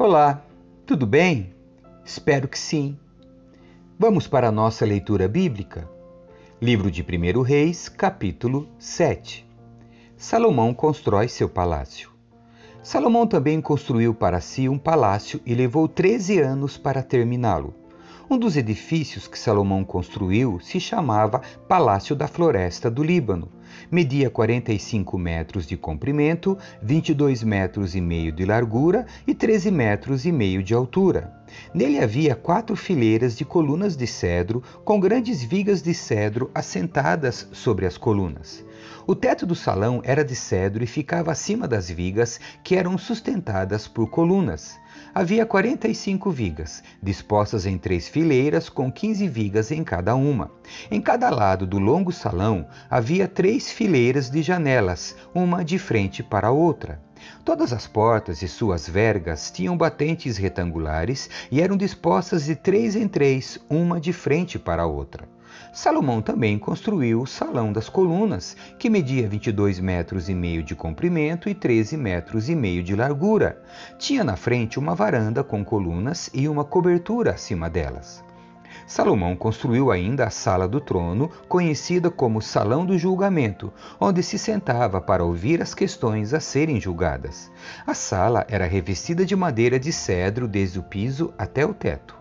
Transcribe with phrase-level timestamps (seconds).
[0.00, 0.44] Olá,
[0.86, 1.52] tudo bem?
[2.04, 2.96] Espero que sim.
[3.98, 5.90] Vamos para a nossa leitura bíblica?
[6.62, 9.44] Livro de 1 Reis, capítulo 7.
[10.16, 12.12] Salomão constrói seu palácio.
[12.80, 17.74] Salomão também construiu para si um palácio e levou 13 anos para terminá-lo.
[18.30, 23.50] Um dos edifícios que Salomão construiu se chamava Palácio da Floresta do Líbano.
[23.90, 30.32] Media 45 metros de comprimento, 22 metros e meio de largura e 13 metros e
[30.32, 31.32] meio de altura.
[31.72, 37.86] Nele havia quatro fileiras de colunas de cedro, com grandes vigas de cedro assentadas sobre
[37.86, 38.62] as colunas.
[39.06, 43.88] O teto do salão era de cedro e ficava acima das vigas, que eram sustentadas
[43.88, 44.78] por colunas.
[45.18, 50.48] Havia 45 vigas, dispostas em três fileiras, com 15 vigas em cada uma.
[50.88, 56.46] Em cada lado do longo salão havia três fileiras de janelas, uma de frente para
[56.46, 57.02] a outra.
[57.44, 63.08] Todas as portas e suas vergas tinham batentes retangulares e eram dispostas de três em
[63.08, 65.28] três, uma de frente para a outra.
[65.72, 71.48] Salomão também construiu o Salão das Colunas, que media 22 metros e meio de comprimento
[71.48, 73.62] e 13 metros e meio de largura.
[73.98, 78.24] Tinha na frente uma varanda com colunas e uma cobertura acima delas.
[78.86, 84.98] Salomão construiu ainda a sala do trono, conhecida como Salão do Julgamento, onde se sentava
[84.98, 87.50] para ouvir as questões a serem julgadas.
[87.86, 92.17] A sala era revestida de madeira de cedro desde o piso até o teto.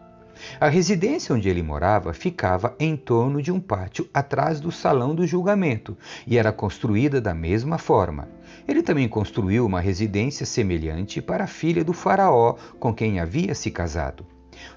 [0.59, 5.25] A residência onde ele morava ficava em torno de um pátio atrás do salão do
[5.25, 8.27] julgamento e era construída da mesma forma.
[8.67, 13.71] Ele também construiu uma residência semelhante para a filha do Faraó com quem havia se
[13.71, 14.25] casado.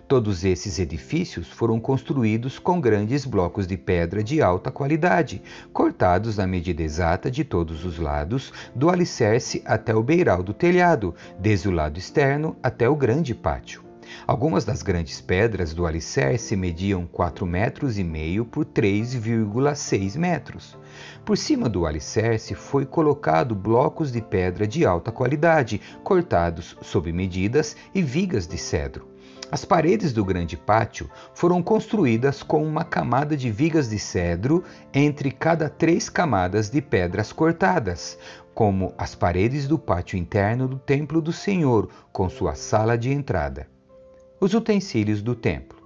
[0.06, 6.46] Todos esses edifícios foram construídos com grandes blocos de pedra de alta qualidade, cortados na
[6.46, 11.72] medida exata de todos os lados, do alicerce até o beiral do telhado, desde o
[11.72, 13.89] lado externo até o grande pátio.
[14.26, 20.78] Algumas das grandes pedras do alicerce mediam 4 metros e meio por 3,6 metros.
[21.24, 27.76] Por cima do alicerce foi colocado blocos de pedra de alta qualidade, cortados sob medidas
[27.94, 29.08] e vigas de cedro.
[29.52, 34.62] As paredes do grande pátio foram construídas com uma camada de vigas de cedro
[34.94, 38.16] entre cada três camadas de pedras cortadas,
[38.54, 43.66] como as paredes do pátio interno do templo do Senhor, com sua sala de entrada
[44.40, 45.78] os utensílios do templo.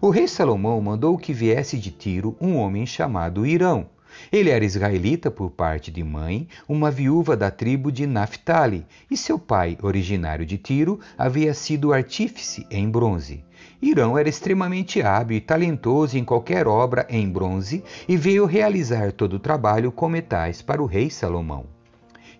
[0.00, 3.88] O rei Salomão mandou que viesse de Tiro um homem chamado Irão.
[4.30, 9.38] Ele era israelita por parte de mãe, uma viúva da tribo de Naphtali, e seu
[9.38, 13.44] pai, originário de Tiro, havia sido artífice em bronze.
[13.80, 19.34] Irão era extremamente hábil e talentoso em qualquer obra em bronze e veio realizar todo
[19.34, 21.66] o trabalho com metais para o rei Salomão.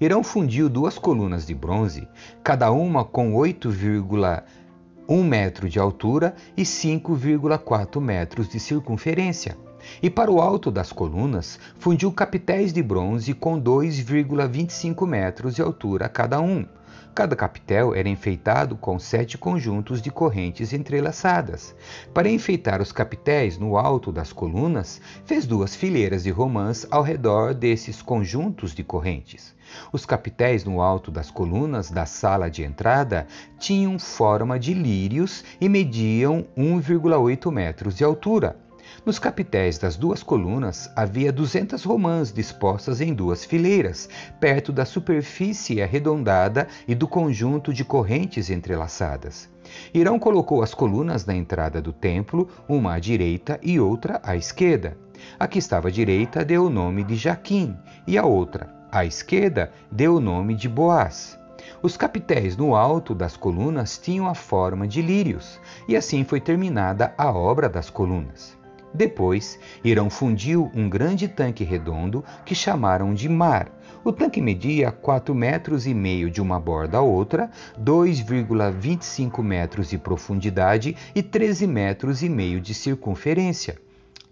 [0.00, 2.06] Irão fundiu duas colunas de bronze,
[2.42, 3.70] cada uma com 8,
[5.08, 9.56] 1 metro de altura e 5,4 metros de circunferência.
[10.02, 16.08] E para o alto das colunas, fundiu capitéis de bronze com 2,25 metros de altura
[16.08, 16.66] cada um.
[17.16, 21.74] Cada capitel era enfeitado com sete conjuntos de correntes entrelaçadas.
[22.12, 27.54] Para enfeitar os capitéis no alto das colunas, fez duas fileiras de romãs ao redor
[27.54, 29.56] desses conjuntos de correntes.
[29.90, 33.26] Os capitéis no alto das colunas da sala de entrada
[33.58, 38.58] tinham forma de lírios e mediam 1,8 metros de altura.
[39.04, 44.08] Nos capitéis das duas colunas havia duzentas romãs dispostas em duas fileiras,
[44.40, 49.48] perto da superfície arredondada e do conjunto de correntes entrelaçadas.
[49.92, 54.96] Irão colocou as colunas na entrada do templo, uma à direita e outra à esquerda.
[55.38, 57.76] A que estava à direita deu o nome de Jaquim,
[58.06, 61.38] e a outra, à esquerda, deu o nome de Boaz.
[61.82, 67.12] Os capitéis no alto das colunas tinham a forma de lírios, e assim foi terminada
[67.18, 68.55] a obra das colunas.
[68.96, 73.70] Depois, Irão fundiu um grande tanque redondo que chamaram de mar.
[74.02, 79.98] O tanque media 4 metros e meio de uma borda a outra, 2,25 metros de
[79.98, 83.76] profundidade e 13 metros e meio de circunferência.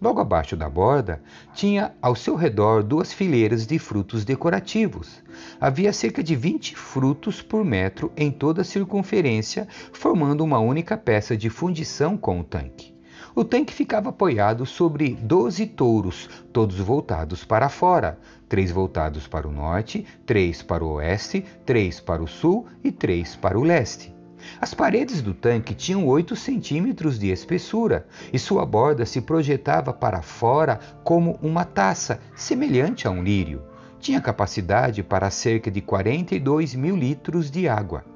[0.01, 1.21] Logo abaixo da borda,
[1.53, 5.21] tinha ao seu redor duas fileiras de frutos decorativos.
[5.61, 11.37] Havia cerca de 20 frutos por metro em toda a circunferência, formando uma única peça
[11.37, 12.94] de fundição com o tanque.
[13.35, 18.17] O tanque ficava apoiado sobre doze touros, todos voltados para fora,
[18.47, 23.35] três voltados para o norte, três para o oeste, três para o sul e três
[23.35, 24.15] para o leste.
[24.61, 30.21] As paredes do tanque tinham 8 centímetros de espessura e sua borda se projetava para
[30.21, 33.63] fora como uma taça, semelhante a um lírio.
[33.99, 38.14] Tinha capacidade para cerca de 42 mil litros de água.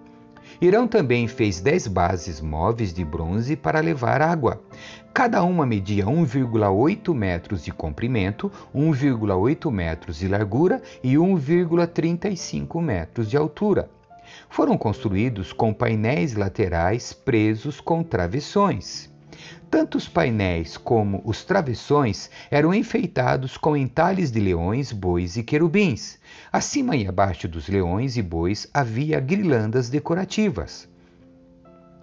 [0.61, 4.61] Irão também fez dez bases móveis de bronze para levar água.
[5.13, 13.37] Cada uma media 1,8 metros de comprimento, 1,8 metros de largura e 1,35 metros de
[13.37, 13.89] altura.
[14.49, 19.09] Foram construídos com painéis laterais presos com travessões.
[19.69, 26.17] Tanto os painéis como os travessões eram enfeitados com entalhes de leões, bois e querubins.
[26.51, 30.88] Acima e abaixo dos leões e bois havia guirlandas decorativas.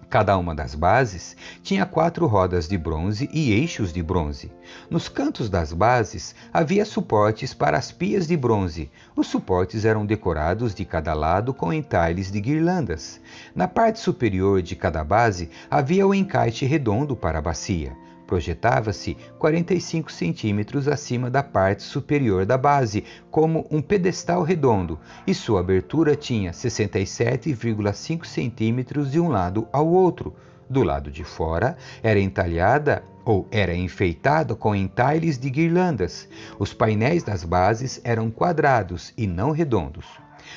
[0.09, 4.49] Cada uma das bases tinha quatro rodas de bronze e eixos de bronze.
[4.89, 8.89] Nos cantos das bases havia suportes para as pias de bronze.
[9.17, 13.19] Os suportes eram decorados de cada lado com entalhes de guirlandas.
[13.53, 20.11] Na parte superior de cada base havia o encaixe redondo para a bacia projetava-se 45
[20.11, 26.51] centímetros acima da parte superior da base, como um pedestal redondo, e sua abertura tinha
[26.51, 30.35] 67,5 centímetros de um lado ao outro.
[30.69, 36.29] Do lado de fora era entalhada ou era enfeitada com entalhes de guirlandas.
[36.57, 40.05] Os painéis das bases eram quadrados e não redondos.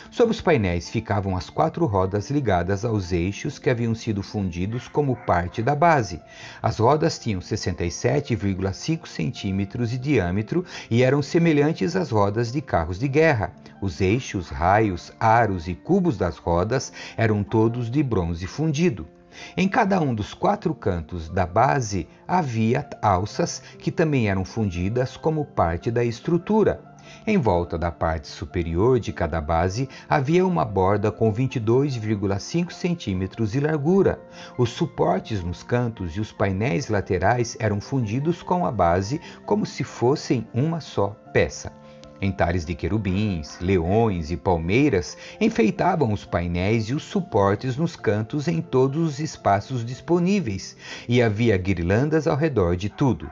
[0.08, 5.16] Sob os painéis ficavam as quatro rodas ligadas aos eixos que haviam sido fundidos como
[5.16, 6.20] parte da base.
[6.62, 13.08] As rodas tinham 67,5 centímetros de diâmetro e eram semelhantes às rodas de carros de
[13.08, 13.52] guerra.
[13.82, 19.08] Os eixos, raios, aros e cubos das rodas eram todos de bronze fundido.
[19.56, 25.44] Em cada um dos quatro cantos da base havia alças que também eram fundidas como
[25.44, 26.90] parte da estrutura.
[27.26, 33.60] Em volta da parte superior de cada base havia uma borda com 22,5 centímetros de
[33.60, 34.20] largura.
[34.56, 39.84] Os suportes nos cantos e os painéis laterais eram fundidos com a base como se
[39.84, 41.79] fossem uma só peça.
[42.22, 48.60] Entalhes de querubins, leões e palmeiras enfeitavam os painéis e os suportes nos cantos em
[48.60, 50.76] todos os espaços disponíveis,
[51.08, 53.30] e havia guirlandas ao redor de tudo.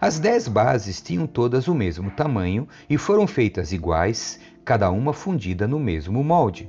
[0.00, 5.66] As dez bases tinham todas o mesmo tamanho e foram feitas iguais, cada uma fundida
[5.68, 6.68] no mesmo molde.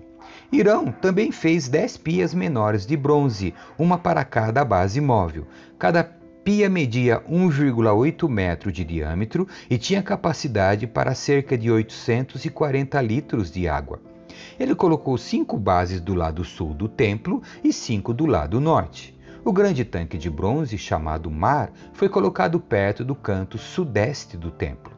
[0.52, 5.48] Irão também fez dez pias menores de bronze, uma para cada base móvel.
[5.80, 6.04] Cada
[6.44, 13.68] pia media 1,8 metro de diâmetro e tinha capacidade para cerca de 840 litros de
[13.68, 14.00] água.
[14.60, 19.18] Ele colocou cinco bases do lado sul do templo e cinco do lado norte.
[19.46, 24.94] O grande tanque de bronze, chamado Mar, foi colocado perto do canto sudeste do templo.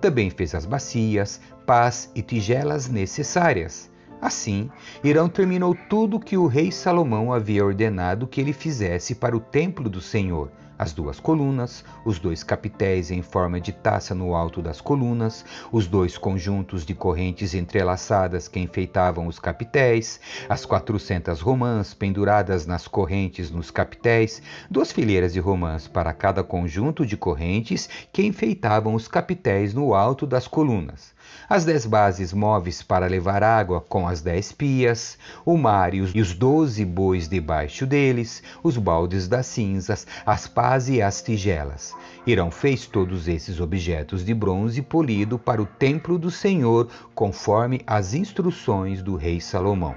[0.00, 3.90] Também fez as bacias, pás e tigelas necessárias.
[4.20, 4.70] Assim,
[5.02, 9.88] Irão terminou tudo que o rei Salomão havia ordenado que ele fizesse para o templo
[9.88, 14.80] do Senhor, as duas colunas, os dois capitéis em forma de taça no alto das
[14.80, 22.66] colunas, os dois conjuntos de correntes entrelaçadas que enfeitavam os capitéis, as quatrocentas romãs penduradas
[22.66, 24.40] nas correntes nos capitéis,
[24.70, 30.26] duas fileiras de romãs para cada conjunto de correntes que enfeitavam os capitéis no alto
[30.26, 31.17] das colunas
[31.48, 36.34] as dez bases móveis para levar água com as dez pias, o mar e os
[36.34, 41.94] doze bois debaixo deles, os baldes das cinzas, as pás e as tigelas.
[42.26, 48.14] Irão fez todos esses objetos de bronze polido para o templo do Senhor, conforme as
[48.14, 49.94] instruções do rei Salomão.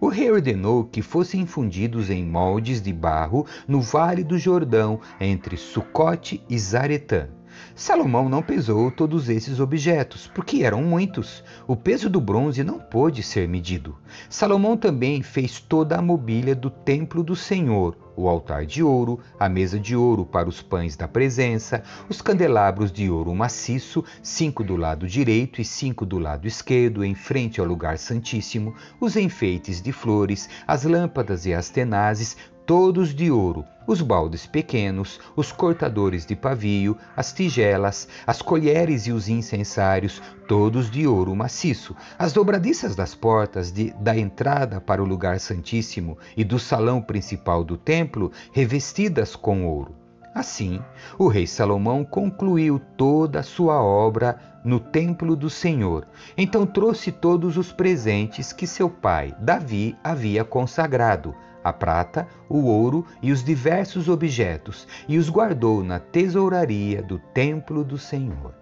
[0.00, 5.56] O rei ordenou que fossem fundidos em moldes de barro no vale do Jordão, entre
[5.56, 7.28] Sucote e Zaretã.
[7.76, 11.42] Salomão não pesou todos esses objetos, porque eram muitos.
[11.66, 13.96] O peso do bronze não pôde ser medido.
[14.30, 19.48] Salomão também fez toda a mobília do templo do Senhor, o altar de ouro, a
[19.48, 24.76] mesa de ouro para os pães da presença, os candelabros de ouro maciço, cinco do
[24.76, 29.90] lado direito e cinco do lado esquerdo, em frente ao lugar santíssimo, os enfeites de
[29.90, 36.34] flores, as lâmpadas e as tenazes, todos de ouro, os baldes pequenos, os cortadores de
[36.34, 43.14] pavio, as tigelas, as colheres e os incensários, todos de ouro maciço, as dobradiças das
[43.14, 49.36] portas de, da entrada para o lugar santíssimo e do salão principal do templo, revestidas
[49.36, 49.94] com ouro.
[50.34, 50.80] Assim,
[51.18, 56.08] o rei Salomão concluiu toda a sua obra no templo do Senhor.
[56.36, 63.06] Então trouxe todos os presentes que seu pai, Davi, havia consagrado a prata, o ouro
[63.22, 68.54] e os diversos objetos, e os guardou na tesouraria do templo do Senhor.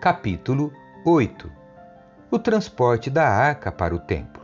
[0.00, 0.72] Capítulo
[1.06, 1.48] 8
[2.30, 4.42] O transporte da arca para o templo.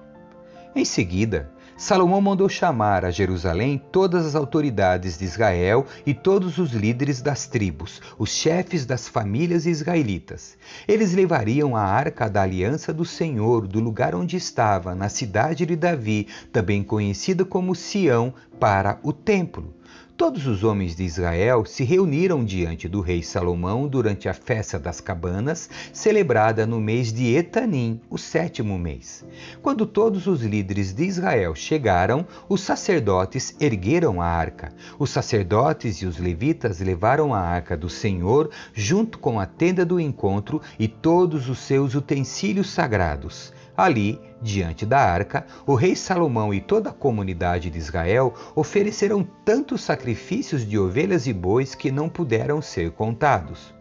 [0.75, 6.73] Em seguida, Salomão mandou chamar a Jerusalém todas as autoridades de Israel e todos os
[6.73, 10.57] líderes das tribos, os chefes das famílias israelitas.
[10.89, 15.77] Eles levariam a arca da aliança do Senhor do lugar onde estava, na cidade de
[15.77, 19.76] Davi, também conhecida como Sião, para o templo.
[20.17, 24.99] Todos os homens de Israel se reuniram diante do rei Salomão durante a festa das
[24.99, 29.27] cabanas, celebrada no mês de Etanim, o sétimo mês.
[29.61, 34.73] Quando todos os líderes de Israel chegaram, os sacerdotes ergueram a arca.
[34.99, 40.01] Os sacerdotes e os levitas levaram a arca do Senhor junto com a tenda do
[40.01, 43.53] encontro e todos os seus utensílios sagrados.
[43.77, 49.83] Ali, diante da arca, o rei Salomão e toda a comunidade de Israel ofereceram tantos
[49.83, 53.75] sacrifícios de ovelhas e bois que não puderam ser contados.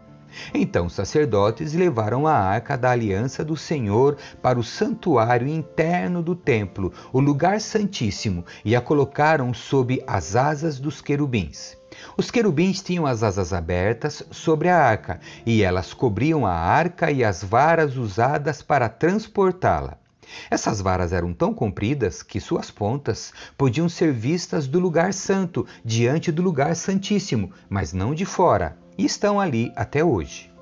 [0.53, 6.35] Então os sacerdotes levaram a arca da aliança do Senhor para o santuário interno do
[6.35, 11.77] templo, o lugar santíssimo, e a colocaram sob as asas dos querubins.
[12.17, 17.23] Os querubins tinham as asas abertas sobre a arca, e elas cobriam a arca e
[17.23, 19.97] as varas usadas para transportá-la.
[20.49, 26.31] Essas varas eram tão compridas que suas pontas podiam ser vistas do lugar santo, diante
[26.31, 30.54] do lugar santíssimo, mas não de fora, e estão ali até hoje.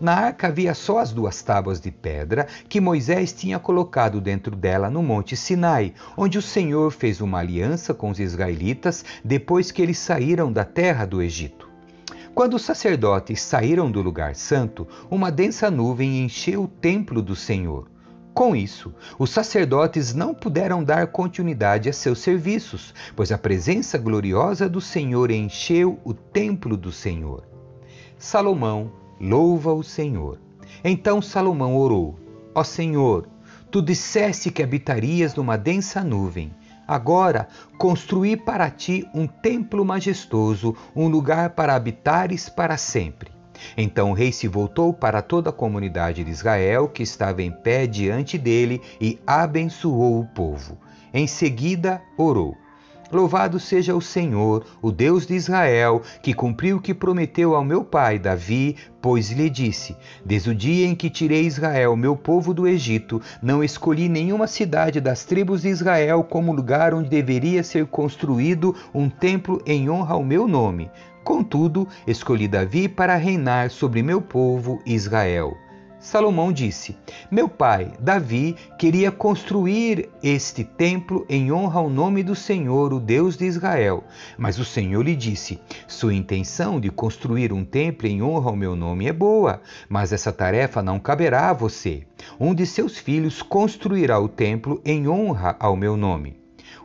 [0.00, 4.90] Na arca havia só as duas tábuas de pedra que Moisés tinha colocado dentro dela
[4.90, 9.98] no Monte Sinai, onde o Senhor fez uma aliança com os israelitas depois que eles
[9.98, 11.68] saíram da terra do Egito.
[12.34, 17.90] Quando os sacerdotes saíram do lugar santo, uma densa nuvem encheu o templo do Senhor.
[18.32, 24.68] Com isso, os sacerdotes não puderam dar continuidade a seus serviços, pois a presença gloriosa
[24.68, 27.44] do Senhor encheu o templo do Senhor.
[28.16, 30.38] Salomão louva o Senhor.
[30.82, 32.18] Então Salomão orou:
[32.54, 33.28] Ó Senhor,
[33.70, 36.52] tu disseste que habitarias numa densa nuvem.
[36.88, 37.46] Agora
[37.78, 43.30] construí para ti um templo majestoso, um lugar para habitares para sempre.
[43.76, 47.86] Então o rei se voltou para toda a comunidade de Israel que estava em pé
[47.86, 50.78] diante dele e abençoou o povo.
[51.12, 52.56] Em seguida orou:
[53.12, 57.82] Louvado seja o Senhor, o Deus de Israel, que cumpriu o que prometeu ao meu
[57.82, 62.68] pai Davi, pois lhe disse: Desde o dia em que tirei Israel, meu povo do
[62.68, 68.76] Egito, não escolhi nenhuma cidade das tribos de Israel como lugar onde deveria ser construído
[68.94, 70.88] um templo em honra ao meu nome.
[71.24, 75.56] Contudo, escolhi Davi para reinar sobre meu povo Israel.
[76.00, 76.96] Salomão disse:
[77.30, 83.36] Meu pai, Davi, queria construir este templo em honra ao nome do Senhor, o Deus
[83.36, 84.02] de Israel.
[84.38, 88.74] Mas o Senhor lhe disse: Sua intenção de construir um templo em honra ao meu
[88.74, 92.04] nome é boa, mas essa tarefa não caberá a você.
[92.40, 96.39] Um de seus filhos construirá o templo em honra ao meu nome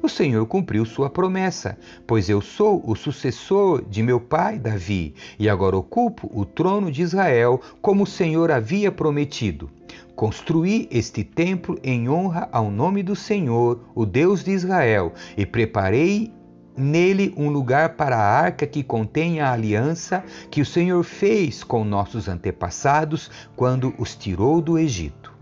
[0.05, 5.49] o Senhor cumpriu sua promessa, pois eu sou o sucessor de meu pai Davi e
[5.49, 9.69] agora ocupo o trono de Israel, como o Senhor havia prometido.
[10.15, 16.31] Construí este templo em honra ao nome do Senhor, o Deus de Israel, e preparei
[16.77, 21.83] nele um lugar para a arca que contém a aliança que o Senhor fez com
[21.83, 25.33] nossos antepassados quando os tirou do Egito.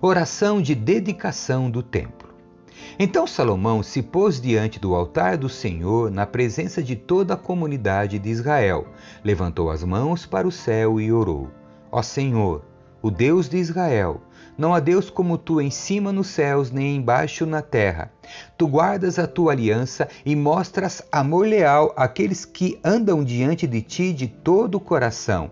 [0.00, 2.21] Oração de dedicação do templo.
[2.98, 8.18] Então Salomão se pôs diante do altar do Senhor, na presença de toda a comunidade
[8.18, 8.86] de Israel,
[9.24, 11.50] levantou as mãos para o céu e orou:
[11.90, 12.64] Ó Senhor,
[13.02, 14.20] o Deus de Israel,
[14.56, 18.12] não há Deus como tu em cima nos céus, nem embaixo na terra.
[18.56, 24.12] Tu guardas a tua aliança e mostras amor leal àqueles que andam diante de ti
[24.12, 25.50] de todo o coração.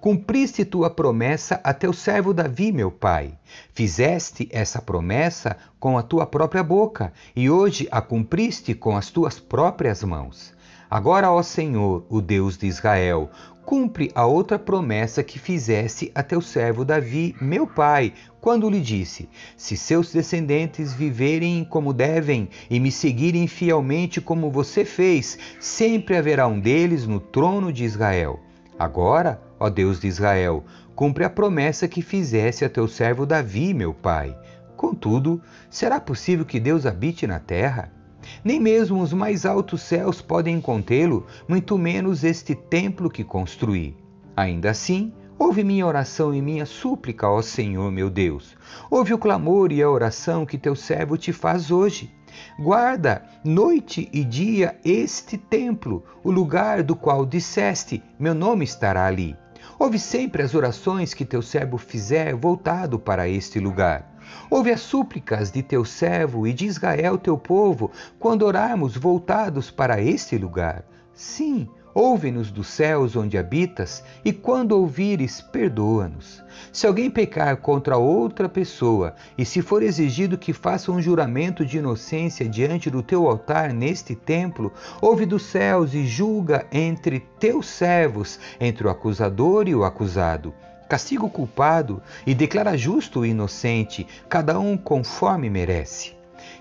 [0.00, 3.38] Cumpriste tua promessa a teu servo Davi, meu pai.
[3.72, 9.38] Fizeste essa promessa com a tua própria boca e hoje a cumpriste com as tuas
[9.38, 10.54] próprias mãos.
[10.88, 13.30] Agora, ó Senhor, o Deus de Israel,
[13.66, 19.28] cumpre a outra promessa que fizeste a teu servo Davi, meu pai, quando lhe disse:
[19.56, 26.46] Se seus descendentes viverem como devem e me seguirem fielmente como você fez, sempre haverá
[26.46, 28.45] um deles no trono de Israel.
[28.78, 30.64] Agora, ó Deus de Israel,
[30.94, 34.36] cumpre a promessa que fizesse a teu servo Davi, meu pai.
[34.76, 35.40] Contudo,
[35.70, 37.90] será possível que Deus habite na terra?
[38.44, 43.96] Nem mesmo os mais altos céus podem contê-lo, muito menos este templo que construí.
[44.36, 48.56] Ainda assim, ouve minha oração e minha súplica, ó Senhor meu Deus.
[48.90, 52.15] Ouve o clamor e a oração que teu servo te faz hoje.
[52.58, 59.36] Guarda noite e dia este templo, o lugar do qual disseste: Meu nome estará ali.
[59.78, 64.16] Ouve sempre as orações que teu servo fizer voltado para este lugar.
[64.50, 70.00] Ouve as súplicas de teu servo e de Israel, teu povo, quando orarmos voltados para
[70.00, 70.84] este lugar.
[71.12, 76.44] Sim, Ouve-nos dos céus onde habitas, e quando ouvires, perdoa-nos.
[76.70, 81.78] Se alguém pecar contra outra pessoa, e se for exigido que faça um juramento de
[81.78, 88.38] inocência diante do teu altar neste templo, ouve dos céus e julga entre teus servos,
[88.60, 90.52] entre o acusador e o acusado
[90.88, 96.15] castiga o culpado e declara justo o inocente, cada um conforme merece.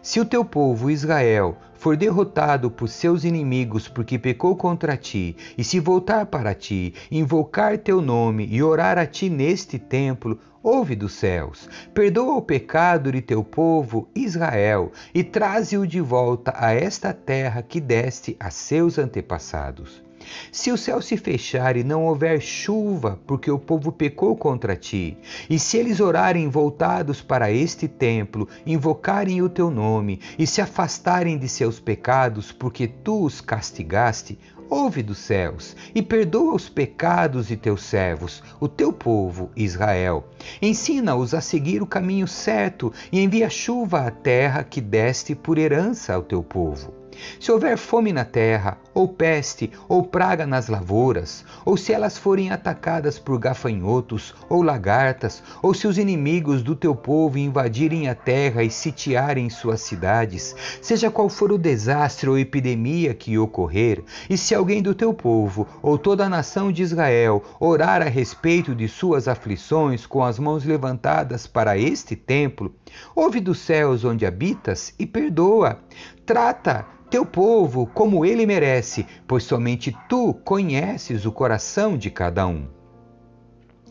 [0.05, 5.63] Se o teu povo Israel for derrotado por seus inimigos porque pecou contra ti, e
[5.63, 11.13] se voltar para ti, invocar teu nome e orar a ti neste templo, ouve dos
[11.13, 17.63] céus, perdoa o pecado de teu povo Israel e traze-o de volta a esta terra
[17.63, 20.04] que deste a seus antepassados.
[20.51, 25.17] Se o céu se fechar e não houver chuva, porque o povo pecou contra ti,
[25.49, 31.37] e se eles orarem voltados para este templo, invocarem o teu nome e se afastarem
[31.37, 34.37] de seus pecados, porque tu os castigaste,
[34.69, 40.27] ouve dos céus e perdoa os pecados de teus servos, o teu povo Israel.
[40.61, 46.13] Ensina-os a seguir o caminho certo e envia chuva à terra que deste por herança
[46.13, 47.04] ao teu povo.
[47.39, 52.49] Se houver fome na terra, ou peste, ou praga nas lavouras, ou se elas forem
[52.49, 58.63] atacadas por gafanhotos ou lagartas, ou se os inimigos do teu povo invadirem a terra
[58.63, 64.55] e sitiarem suas cidades, seja qual for o desastre ou epidemia que ocorrer, e se
[64.55, 69.27] alguém do teu povo ou toda a nação de Israel orar a respeito de suas
[69.27, 72.73] aflições com as mãos levantadas para este templo,
[73.15, 75.79] ouve dos céus onde habitas e perdoa.
[76.25, 82.67] Trata teu povo como ele merece, pois somente tu conheces o coração de cada um.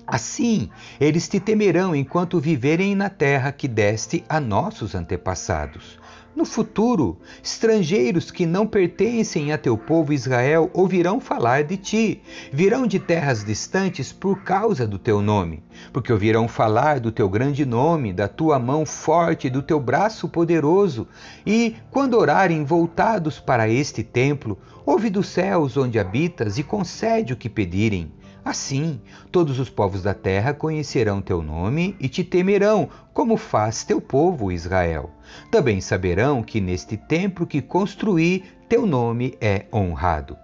[0.07, 0.69] Assim,
[1.01, 5.99] eles te temerão enquanto viverem na terra que deste a nossos antepassados.
[6.35, 12.23] No futuro, estrangeiros que não pertencem a teu povo Israel ouvirão falar de ti,
[12.53, 15.63] virão de terras distantes por causa do teu nome,
[15.93, 21.07] porque ouvirão falar do teu grande nome, da tua mão forte, do teu braço poderoso,
[21.47, 27.37] e, quando orarem voltados para este templo, ouve dos céus onde habitas e concede o
[27.37, 28.11] que pedirem
[28.45, 29.01] Assim,
[29.33, 34.53] todos os povos da terra conhecerão teu nome e te temerão, como faz teu povo
[34.53, 35.11] Israel.
[35.51, 40.37] Também saberão que neste templo que construí, teu nome é honrado.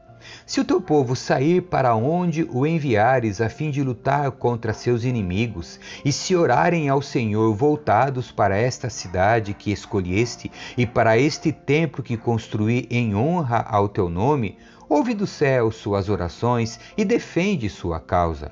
[0.47, 5.05] Se o teu povo sair para onde o enviares a fim de lutar contra seus
[5.05, 11.53] inimigos, e se orarem ao Senhor voltados para esta cidade que escolheste e para este
[11.53, 14.57] templo que construí em honra ao teu nome,
[14.91, 18.51] ouve do céu suas orações e defende sua causa.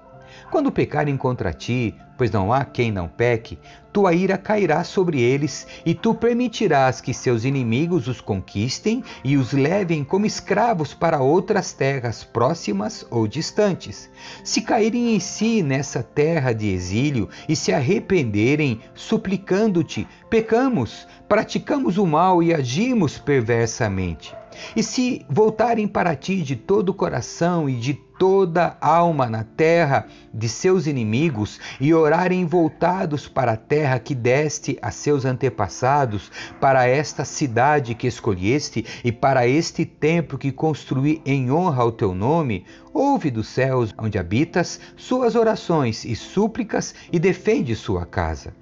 [0.52, 3.58] Quando pecarem contra ti, pois não há quem não peque,
[3.92, 9.52] tua ira cairá sobre eles, e tu permitirás que seus inimigos os conquistem e os
[9.52, 14.08] levem como escravos para outras terras próximas ou distantes.
[14.44, 22.06] Se caírem em si nessa terra de exílio e se arrependerem, suplicando-te, pecamos, praticamos o
[22.06, 24.34] mal e agimos perversamente.
[24.74, 30.08] E se voltarem para ti de todo o coração e de toda alma na terra
[30.34, 36.86] de seus inimigos e orarem voltados para a terra que deste a seus antepassados, para
[36.86, 42.66] esta cidade que escolheste e para este templo que construí em honra ao teu nome,
[42.92, 48.57] ouve dos céus onde habitas suas orações e súplicas e defende sua casa.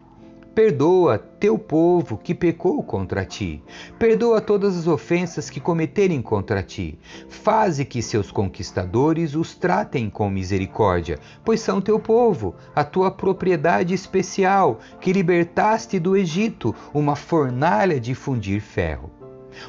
[0.57, 3.63] Perdoa teu povo que pecou contra ti.
[3.99, 6.99] Perdoa todas as ofensas que cometerem contra ti.
[7.29, 13.93] Faze que seus conquistadores os tratem com misericórdia, pois são teu povo, a tua propriedade
[13.93, 19.11] especial, que libertaste do Egito, uma fornalha de fundir ferro.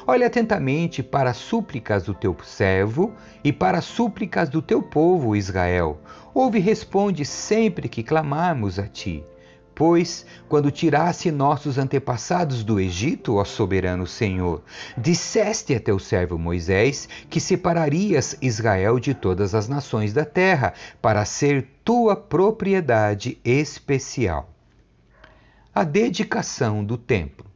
[0.06, 3.12] Olha atentamente para as súplicas do teu servo
[3.44, 6.00] e para as súplicas do teu povo Israel.
[6.32, 9.22] Ouve e responde sempre que clamarmos a ti.
[9.78, 14.60] Pois, quando tirasse nossos antepassados do Egito, ó soberano Senhor,
[14.96, 21.24] disseste a teu servo Moisés que separarias Israel de todas as nações da terra, para
[21.24, 24.52] ser tua propriedade especial.
[25.72, 27.46] A dedicação do templo.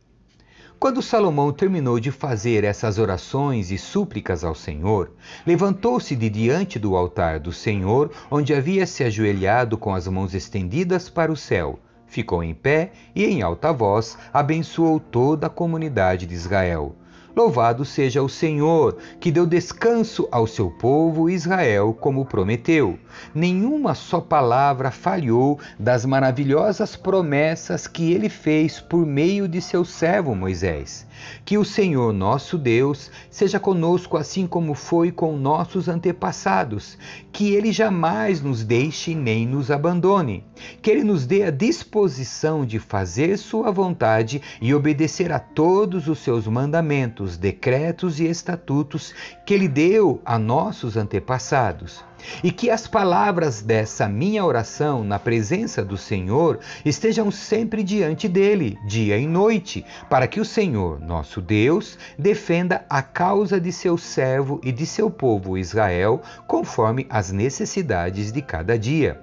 [0.78, 5.11] Quando Salomão terminou de fazer essas orações e súplicas ao Senhor,
[5.44, 11.08] levantou-se de diante do altar do Senhor, onde havia se ajoelhado com as mãos estendidas
[11.08, 11.80] para o céu
[12.12, 16.94] ficou em pé e, em alta voz, abençoou toda a comunidade de Israel.
[17.35, 22.98] Louvado seja o Senhor, que deu descanso ao seu povo Israel, como prometeu.
[23.35, 30.35] Nenhuma só palavra falhou das maravilhosas promessas que ele fez por meio de seu servo
[30.35, 31.07] Moisés.
[31.44, 36.96] Que o Senhor nosso Deus seja conosco assim como foi com nossos antepassados,
[37.32, 40.44] que ele jamais nos deixe nem nos abandone,
[40.80, 46.18] que ele nos dê a disposição de fazer sua vontade e obedecer a todos os
[46.18, 52.04] seus mandamentos, decretos e estatutos que ele deu a nossos antepassados
[52.42, 58.78] e que as palavras dessa minha oração na presença do Senhor estejam sempre diante dele,
[58.87, 64.61] dia e noite, para que o Senhor, nosso Deus, defenda a causa de seu servo
[64.62, 69.20] e de seu povo Israel, conforme as necessidades de cada dia.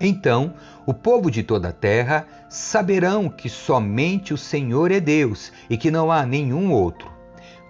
[0.00, 0.54] Então
[0.86, 5.90] o povo de toda a terra saberão que somente o Senhor é Deus e que
[5.90, 7.10] não há nenhum outro.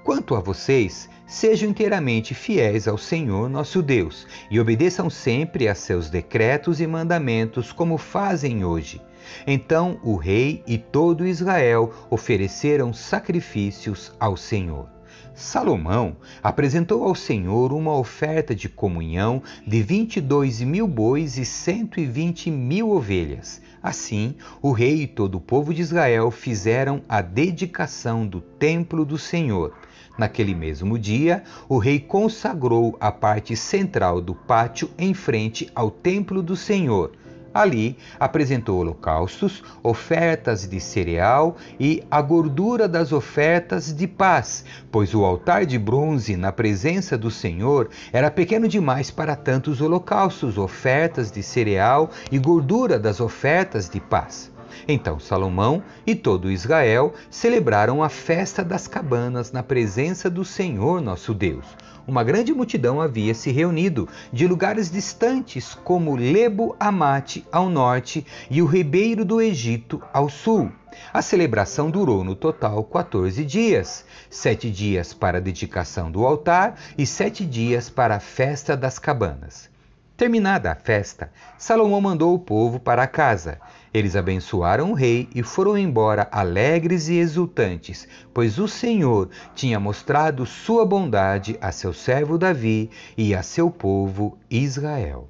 [0.04, 6.10] Quanto a vocês, sejam inteiramente fiéis ao Senhor nosso Deus e obedeçam sempre a seus
[6.10, 9.00] decretos e mandamentos, como fazem hoje.
[9.46, 14.88] Então o rei e todo Israel ofereceram sacrifícios ao Senhor.
[15.32, 22.90] Salomão apresentou ao Senhor uma oferta de comunhão de 22 mil bois e 120 mil
[22.90, 23.62] ovelhas.
[23.80, 29.16] Assim, o rei e todo o povo de Israel fizeram a dedicação do templo do
[29.16, 29.72] Senhor.
[30.18, 36.42] Naquele mesmo dia, o rei consagrou a parte central do pátio em frente ao templo
[36.42, 37.12] do Senhor.
[37.52, 45.24] Ali apresentou holocaustos, ofertas de cereal e a gordura das ofertas de paz, pois o
[45.24, 51.42] altar de bronze na presença do Senhor era pequeno demais para tantos holocaustos, ofertas de
[51.42, 54.52] cereal e gordura das ofertas de paz.
[54.86, 61.34] Então Salomão e todo Israel celebraram a festa das cabanas na presença do Senhor nosso
[61.34, 61.64] Deus.
[62.06, 68.60] Uma grande multidão havia se reunido de lugares distantes, como Lebo Amate ao norte e
[68.60, 70.72] o Ribeiro do Egito ao sul.
[71.12, 77.06] A celebração durou no total 14 dias: sete dias para a dedicação do altar e
[77.06, 79.70] sete dias para a festa das cabanas.
[80.16, 83.58] Terminada a festa, Salomão mandou o povo para casa.
[83.92, 90.46] Eles abençoaram o rei e foram embora alegres e exultantes, pois o Senhor tinha mostrado
[90.46, 95.28] sua bondade a seu servo Davi e a seu povo Israel.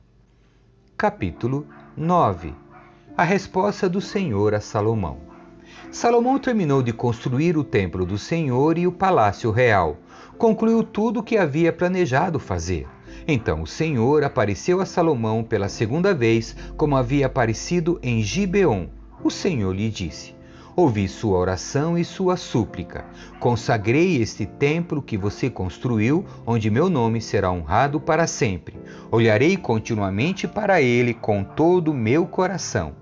[0.94, 2.52] Capítulo 9
[3.16, 5.30] A resposta do Senhor a Salomão.
[5.90, 9.96] Salomão terminou de construir o templo do Senhor e o palácio real.
[10.36, 12.86] Concluiu tudo o que havia planejado fazer.
[13.26, 18.86] Então o Senhor apareceu a Salomão pela segunda vez, como havia aparecido em Gibeon.
[19.22, 20.34] O Senhor lhe disse:
[20.76, 23.04] Ouvi sua oração e sua súplica.
[23.38, 28.78] Consagrei este templo que você construiu, onde meu nome será honrado para sempre.
[29.10, 32.94] Olharei continuamente para ele com todo o meu coração.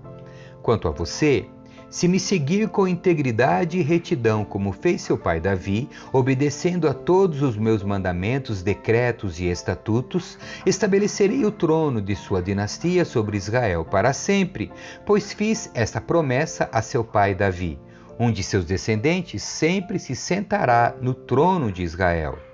[0.61, 1.45] Quanto a você,
[1.89, 7.41] se me seguir com integridade e retidão, como fez seu pai Davi, obedecendo a todos
[7.41, 14.13] os meus mandamentos, decretos e estatutos, estabelecerei o trono de sua dinastia sobre Israel para
[14.13, 14.71] sempre,
[15.05, 17.79] pois fiz esta promessa a seu pai Davi.
[18.19, 22.48] Um de seus descendentes sempre se sentará no trono de Israel.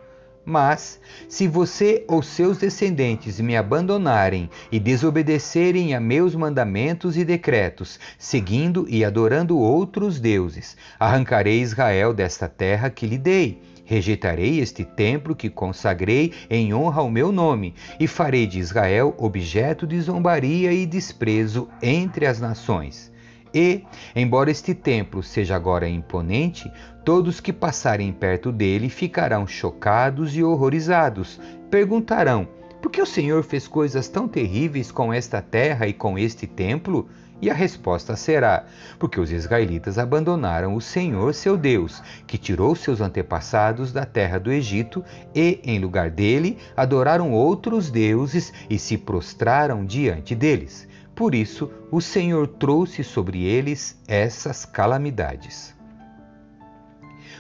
[0.46, 8.00] Mas, se você ou seus descendentes me abandonarem e desobedecerem a meus mandamentos e decretos,
[8.20, 13.60] seguindo e adorando outros deuses, arrancarei Israel desta terra que lhe dei.
[13.86, 19.88] Rejeitarei este templo que consagrei em honra ao meu nome, e farei de Israel objeto
[19.88, 23.15] de zombaria e desprezo entre as nações.
[23.56, 26.70] E, embora este templo seja agora imponente,
[27.06, 31.40] todos que passarem perto dele ficarão chocados e horrorizados.
[31.72, 32.50] Perguntarão:
[32.82, 37.08] por que o Senhor fez coisas tão terríveis com esta terra e com este templo?
[37.42, 38.66] E a resposta será:
[39.00, 44.52] porque os israelitas abandonaram o Senhor seu Deus, que tirou seus antepassados da terra do
[44.52, 45.02] Egito,
[45.34, 50.88] e, em lugar dele, adoraram outros deuses e se prostraram diante deles.
[51.16, 55.74] Por isso, o Senhor trouxe sobre eles essas calamidades.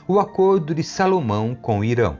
[0.07, 2.17] O acordo de Salomão com Irão.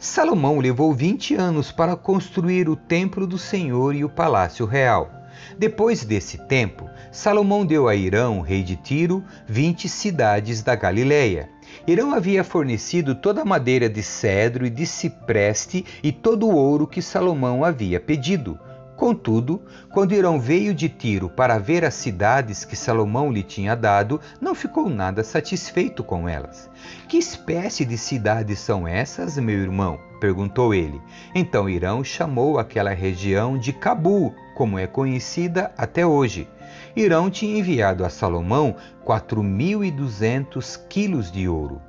[0.00, 5.10] Salomão levou 20 anos para construir o templo do Senhor e o palácio real.
[5.56, 11.48] Depois desse tempo, Salomão deu a Irão, rei de Tiro, 20 cidades da Galileia.
[11.86, 16.86] Irão havia fornecido toda a madeira de cedro e de cipreste e todo o ouro
[16.86, 18.58] que Salomão havia pedido.
[18.96, 19.60] Contudo,
[19.92, 24.54] quando Irão veio de Tiro para ver as cidades que Salomão lhe tinha dado, não
[24.54, 26.70] ficou nada satisfeito com elas.
[27.08, 29.98] Que espécie de cidades são essas, meu irmão?
[30.20, 31.02] perguntou ele.
[31.34, 36.48] Então Irão chamou aquela região de Cabu, como é conhecida até hoje.
[36.96, 41.82] Irão tinha enviado a Salomão 4.200 quilos de ouro.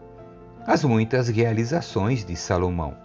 [0.66, 3.05] As muitas realizações de Salomão.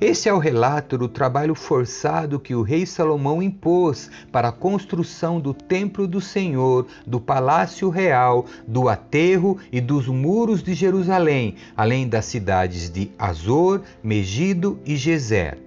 [0.00, 5.40] Esse é o relato do trabalho forçado que o rei Salomão impôs para a construção
[5.40, 12.08] do templo do Senhor, do palácio real, do aterro e dos muros de Jerusalém, além
[12.08, 15.58] das cidades de Azor, Megido e Gezer.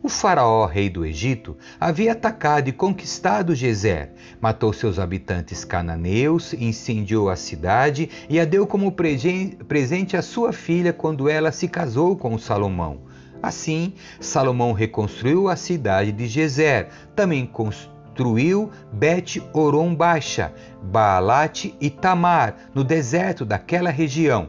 [0.00, 7.28] O faraó, rei do Egito, havia atacado e conquistado Gezer, matou seus habitantes cananeus, incendiou
[7.28, 12.38] a cidade e a deu como presente à sua filha quando ela se casou com
[12.38, 13.07] Salomão.
[13.42, 22.56] Assim, Salomão reconstruiu a cidade de Gezer, também construiu Bet Oron Baixa, Baalat e Tamar,
[22.74, 24.48] no deserto daquela região.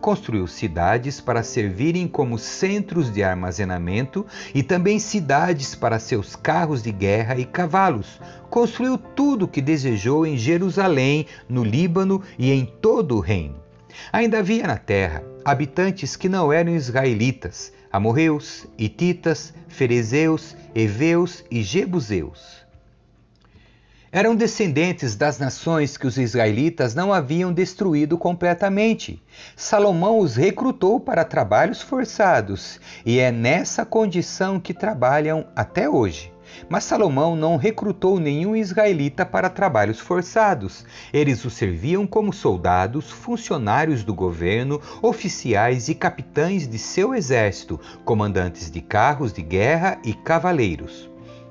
[0.00, 4.24] Construiu cidades para servirem como centros de armazenamento
[4.54, 8.20] e também cidades para seus carros de guerra e cavalos.
[8.48, 13.56] Construiu tudo o que desejou em Jerusalém, no Líbano e em todo o reino.
[14.12, 22.58] Ainda havia na terra habitantes que não eram israelitas, amorreus, hititas, ferezeus, heveus e jebuseus.
[24.10, 29.22] Eram descendentes das nações que os israelitas não haviam destruído completamente.
[29.54, 36.32] Salomão os recrutou para trabalhos forçados e é nessa condição que trabalham até hoje.
[36.68, 40.84] Mas Salomão não recrutou nenhum israelita para trabalhos forçados.
[41.12, 48.70] Eles o serviam como soldados, funcionários do governo, oficiais e capitães de seu exército, comandantes
[48.70, 51.07] de carros de guerra e cavaleiros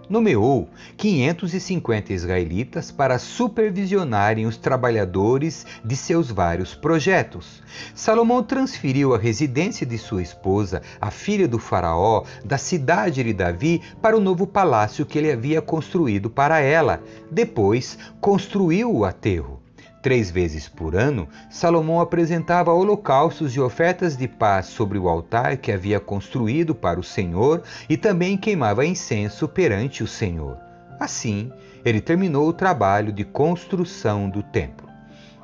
[0.10, 7.62] nomeou 550 israelitas para supervisionarem os trabalhadores de seus vários projetos.
[7.94, 13.82] Salomão transferiu a residência de sua esposa, a filha do faraó, da cidade de Davi
[14.02, 17.02] para o novo palácio que ele havia construído para ela.
[17.30, 19.67] Depois, construiu o aterro.
[20.08, 25.70] Três vezes por ano, Salomão apresentava holocaustos e ofertas de paz sobre o altar que
[25.70, 30.58] havia construído para o Senhor e também queimava incenso perante o Senhor.
[30.98, 31.52] Assim,
[31.84, 34.87] ele terminou o trabalho de construção do templo.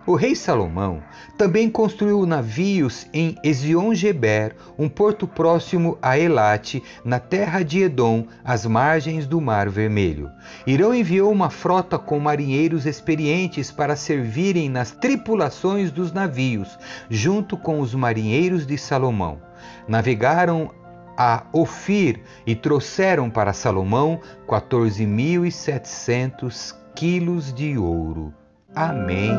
[0.05, 1.01] O rei Salomão
[1.37, 8.65] também construiu navios em Ezion-Geber, um porto próximo a Elate, na terra de Edom, às
[8.65, 10.29] margens do Mar Vermelho.
[10.67, 16.77] Irão enviou uma frota com marinheiros experientes para servirem nas tripulações dos navios,
[17.09, 19.41] junto com os marinheiros de Salomão.
[19.87, 20.69] Navegaram
[21.15, 28.33] a Ofir e trouxeram para Salomão 14.700 quilos de ouro.
[28.75, 29.31] Amém.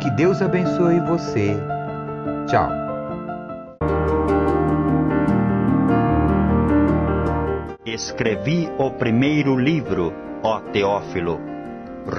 [0.00, 1.56] Que Deus abençoe você.
[2.46, 2.70] Tchau.
[7.84, 11.40] Escrevi o primeiro livro, ó Teófilo,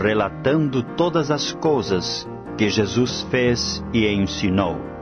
[0.02, 2.28] relatando todas as coisas
[2.58, 4.97] que Jesus fez e ensinou